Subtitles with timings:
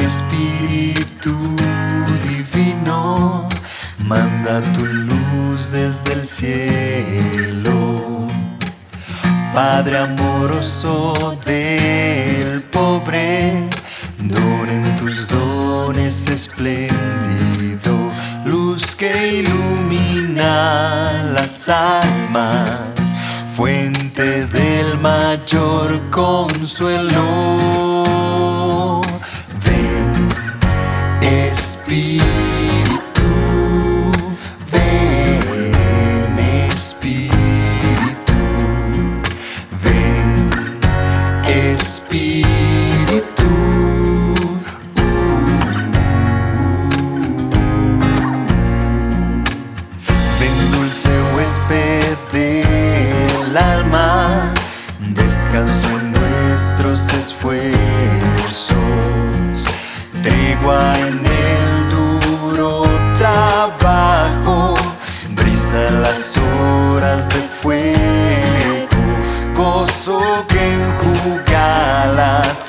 [0.00, 1.36] Espíritu
[2.22, 3.48] Divino
[3.98, 8.26] manda tu luz desde el cielo.
[9.54, 13.68] Padre amoroso del pobre,
[14.18, 18.10] donen tus dones espléndido,
[18.44, 23.14] luz que ilumina las almas,
[23.54, 27.83] fuente del mayor consuelo.
[31.56, 32.24] Espíritu.
[34.72, 37.30] Ven Espíritu,
[39.84, 40.80] ven
[41.72, 43.50] Espíritu.
[50.40, 54.52] Ven dulce huésped del alma,
[55.10, 57.74] descanso en nuestros esfuerzos,
[60.24, 61.23] tregua en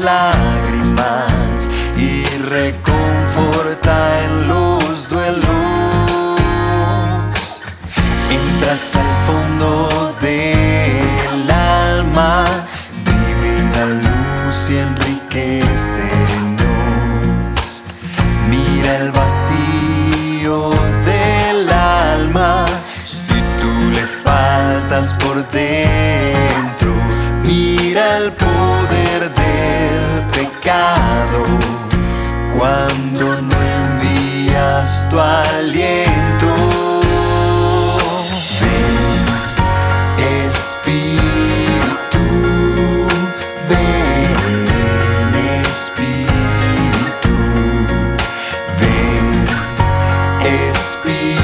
[0.00, 5.46] lágrimas y reconforta en los duelos.
[8.30, 12.44] Entra hasta el fondo del alma,
[13.04, 16.06] divina luz y enriquecenos.
[18.48, 20.70] Mira el vacío
[21.04, 22.64] del alma,
[23.04, 26.92] si tú le faltas por dentro,
[27.44, 29.49] mira el poder del
[32.56, 36.46] cuando no envías tu aliento.
[38.60, 39.26] Ven,
[40.46, 42.22] Espíritu,
[43.68, 45.34] ven,
[45.64, 47.34] Espíritu,
[48.80, 49.26] ven,
[50.68, 51.39] Espíritu.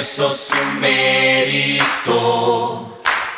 [0.00, 1.86] esfuerzo, su mérito.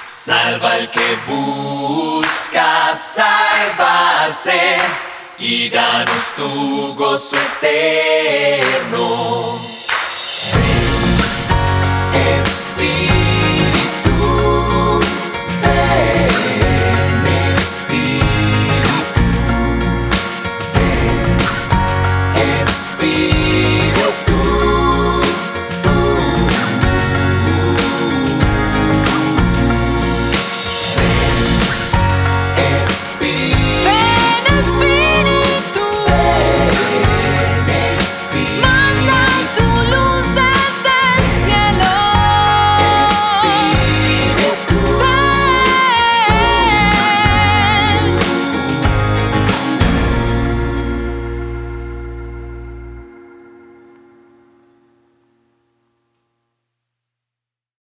[0.03, 4.77] Salva al que busca salvarse
[5.39, 9.59] y danos tu gozo eterno.
[12.39, 13.02] Espíritu.